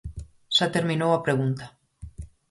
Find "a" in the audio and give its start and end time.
1.13-1.23